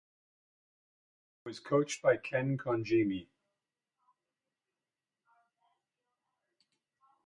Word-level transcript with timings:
He 1.43 1.47
was 1.49 1.59
coached 1.59 2.01
by 2.01 2.17
Ken 2.17 2.57
Congemi. 2.57 3.27